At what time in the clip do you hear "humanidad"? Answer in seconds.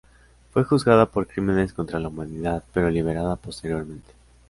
2.07-2.63